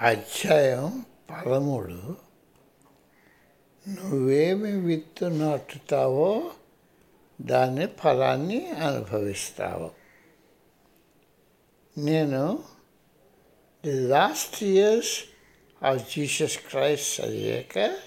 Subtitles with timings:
[0.00, 2.16] అధ్యాయం పదమూడు.
[3.88, 6.52] నువ్వేమి విత్తు నాటుతావో
[7.40, 9.90] దాని ఫలాన్ని అనుభవిస్తావు.
[11.98, 12.64] నేను
[13.84, 15.24] the last years
[15.84, 17.98] of Jesus Christ చదివాక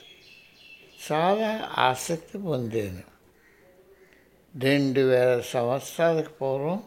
[1.12, 3.04] చాలా ఆసక్తి పొందాను.
[4.60, 6.84] రెండు వేల సంవత్సరాలకు పూర్వం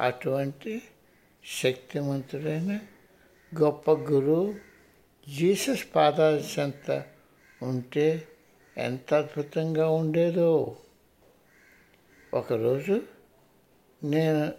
[0.00, 0.82] అటువంటి
[1.62, 2.80] శక్తివంతుడైన
[3.54, 4.54] గొప్ప గురువు
[5.28, 7.04] జీసస్ పాదాల చెంత
[7.62, 8.28] ఉంటే
[8.76, 10.76] ఎంత అద్భుతంగా ఉండేదో.
[12.34, 13.02] ఒకరోజు
[14.02, 14.52] నేను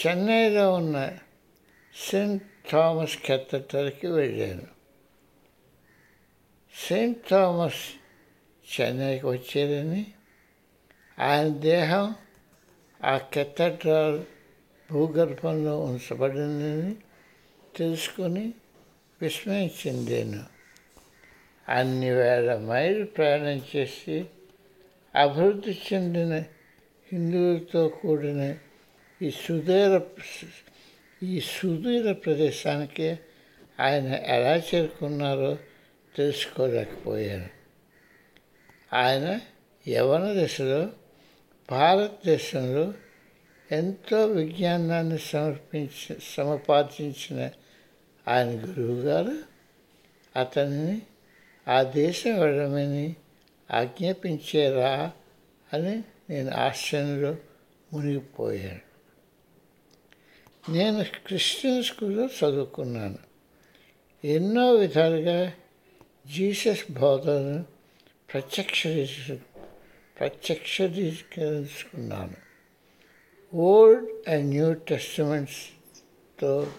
[0.00, 1.18] చెన్నైలో ఉన్న
[2.10, 2.42] సెయింట్
[2.72, 4.66] థామస్ కెథటర్కి వెళ్ళాను.
[6.88, 7.82] సెయింట్ థామస్
[8.72, 10.06] చెన్నైకి వచ్చారని
[11.18, 12.14] ఆయన దేహం
[13.04, 14.24] ఆ కెథడ్రల్
[14.92, 16.96] భూగర్భంలో ఉంచబడిందని
[17.76, 18.54] తెలుసుకొని
[19.20, 20.44] విస్మయం చెందాను
[21.68, 24.24] అన్ని వేల మైలు ప్రయాణం చేసి
[25.14, 26.44] అభివృద్ధి చెందిన
[27.12, 28.56] హిందువులతో కూడిన
[29.22, 30.00] ఈ సుదీర
[31.22, 33.16] ఈ సుదూర ప్రదేశానికి
[33.80, 35.58] ఆయన ఎలా చేరుకున్నారో
[36.16, 37.48] తెలుసుకోలేకపోయాను.
[38.92, 39.40] ఆయన
[39.88, 40.90] యవన దశలో
[41.70, 42.94] భారతదేశంలో
[43.72, 47.50] ఎంతో విజ్ఞానాన్ని సమర్పించి సముపార్జించిన
[48.28, 49.38] ఆయన గురువుగారు
[50.38, 51.02] అతనిని
[51.68, 53.16] ఆ దేశం వెళ్ళమని
[53.70, 55.12] ఆజ్ఞాపించారా
[55.72, 57.36] అని నేను ఆశ్చర్యంలో
[57.92, 58.80] మునిగిపోయాను.
[60.72, 63.18] నేను క్రిస్టియన్ స్కూల్లో చదువుకున్నాను.
[64.24, 65.52] ఎన్నో విధాలుగా
[66.34, 67.64] జీసస్ బోధనను
[68.32, 68.86] ప్రత్యక్ష
[70.20, 72.52] ప్రత్యక్షీకరించుకున్నాను.
[73.56, 76.72] ఓల్డ్ అండ్ న్యూ టెస్టిమెంట్స్తో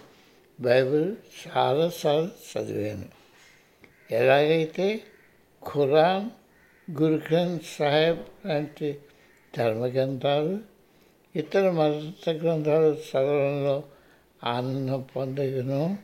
[0.60, 1.16] బైబిల్
[1.48, 3.06] చాలాసార్లు చదివాను.
[4.12, 5.02] ఎలాగైతే
[5.74, 6.30] ఖురాన్
[6.92, 9.00] గురు గ్రంథ్ సాహెబ్ లాంటి
[9.58, 10.60] ధర్మగ్రంథాలు
[11.36, 13.84] ఇతర మత గ్రంథాలు చదవడంలో
[14.44, 15.98] ఆనందం పొందగను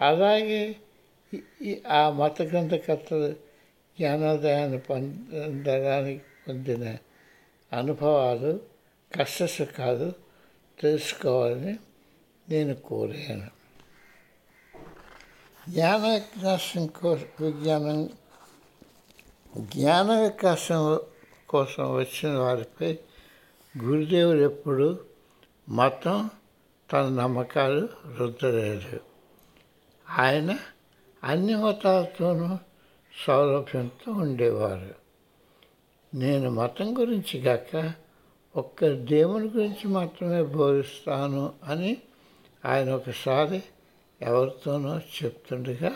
[0.00, 0.76] అలాగే
[1.86, 3.32] ఆ మత గ్రంథకర్తలు
[3.98, 6.96] జ్ఞానోదయాన్ని పొందడానికి పొందిన
[7.72, 8.60] అనుభవాలు
[9.20, 10.12] కష్టసుఖాలు
[10.80, 11.76] తెలుసుకోవాలని
[12.48, 13.61] నేను కోరాను.
[15.68, 18.08] జ్ఞాన వికాసం కోసం విజ్ఞానం
[19.58, 21.00] జ్ఞాన వికాసం
[21.48, 22.98] కోసం వచ్చిన వారిపై
[23.82, 25.00] గురుదేవుడు ఎప్పుడు
[25.68, 26.30] మతం
[26.92, 29.00] తన నమ్మకాలు రుద్దలేదు.
[30.18, 30.58] ఆయన
[31.24, 32.58] అన్ని మతాలతోనూ
[33.26, 34.94] సౌలభ్యంతో ఉండేవారు.
[36.14, 37.92] నేను మతం గురించి కాక
[38.56, 41.96] ఒక్క దేవుని గురించి మాత్రమే బోధిస్తాను అని
[42.64, 43.62] ఆయన ఒకసారి
[44.22, 45.92] ఎవరితోనో చెప్తుండగా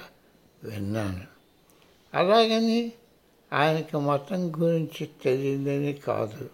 [0.64, 1.24] విన్నాను.
[2.14, 2.92] అలాగని
[3.52, 6.50] ఆయనకు మతం గురించి తెలియదని కాదు.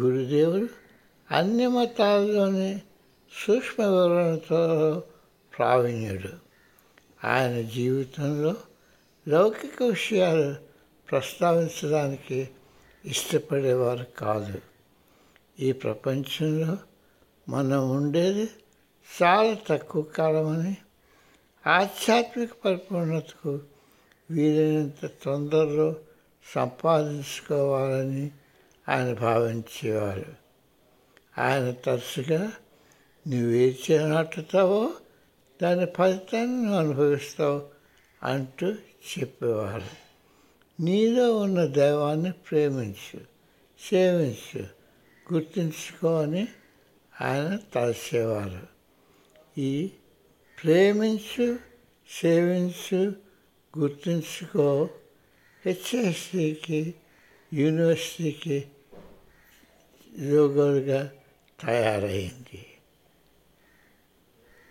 [0.00, 0.68] గురుదేవుడు
[1.30, 2.82] అన్ని మతాల్లోని
[3.46, 5.02] సూక్ష్మ వివరణతో
[5.58, 6.28] ప్రావీణ్యుడు.
[7.26, 8.56] ఆయన జీవితంలో
[9.28, 10.54] లౌకిక విషయాలు
[11.10, 12.48] ప్రస్తావించడానికి
[13.04, 14.60] ఇష్టపడేవారు కాదు.
[15.60, 16.76] ఈ ప్రపంచంలో
[17.48, 18.48] మనం ఉండేది
[19.22, 20.76] చాలా తక్కువ కాలమని
[21.66, 23.60] ఆధ్యాత్మిక పరిపూర్ణతకు
[24.30, 25.96] వీలైనంత తొందరలో
[26.54, 28.30] సంపాదించుకోవాలని
[28.88, 30.34] ఆయన భావించేవారు.
[31.38, 32.52] ఆయన తరచుగా
[33.28, 34.92] నువ్వేచే నాటుతావో
[35.62, 37.62] దాని ఫలితాన్ని నువ్వు అనుభవిస్తావు
[38.22, 38.66] అంటూ
[39.12, 40.10] చెప్పేవారు.
[40.80, 43.20] నీలో ఉన్న దైవాన్ని ప్రేమించు
[43.90, 44.66] సేవించు
[45.32, 46.48] గుర్తుంచుకో అని
[47.20, 48.79] ఆయన తలచేవారు
[49.58, 49.90] ఈ
[50.64, 51.58] ప్రేమించు
[52.10, 53.16] సేవించు
[53.78, 54.90] గుర్తుంచుకో.
[55.66, 56.94] హెచ్ఎస్సికి
[57.54, 58.64] యూనివర్సిటీకి
[60.12, 61.10] లోగోలుగా
[61.60, 62.66] తయారైంది.